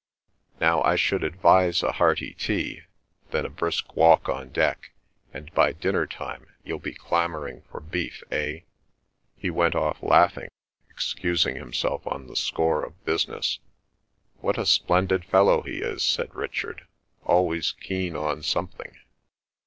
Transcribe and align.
"Now, 0.59 0.81
I 0.81 0.95
should 0.95 1.23
advise 1.23 1.83
a 1.83 1.91
hearty 1.91 2.33
tea, 2.33 2.81
then 3.29 3.45
a 3.45 3.49
brisk 3.51 3.95
walk 3.95 4.27
on 4.27 4.49
deck; 4.49 4.93
and 5.31 5.53
by 5.53 5.73
dinner 5.73 6.07
time 6.07 6.47
you'll 6.63 6.79
be 6.79 6.95
clamouring 6.95 7.61
for 7.69 7.79
beef, 7.81 8.23
eh?" 8.31 8.61
He 9.37 9.51
went 9.51 9.75
off 9.75 10.01
laughing, 10.01 10.47
excusing 10.89 11.55
himself 11.55 12.01
on 12.07 12.25
the 12.25 12.35
score 12.35 12.83
of 12.83 13.05
business. 13.05 13.59
"What 14.39 14.57
a 14.57 14.65
splendid 14.65 15.23
fellow 15.23 15.61
he 15.61 15.81
is!" 15.83 16.03
said 16.03 16.33
Richard. 16.33 16.87
"Always 17.23 17.73
keen 17.73 18.15
on 18.15 18.41
something." 18.41 18.97